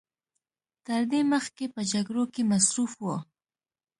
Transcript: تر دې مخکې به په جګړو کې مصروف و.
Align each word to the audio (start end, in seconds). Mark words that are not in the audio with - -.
تر 0.85 1.01
دې 1.11 1.21
مخکې 1.33 1.65
به 1.67 1.73
په 1.75 1.81
جګړو 1.91 2.23
کې 2.33 2.41
مصروف 2.51 2.93
و. 2.99 3.05